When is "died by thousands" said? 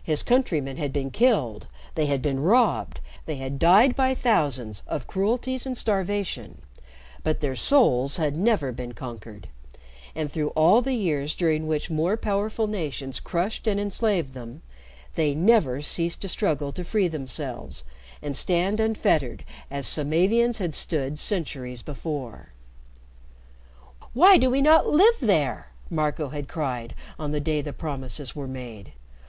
3.58-4.84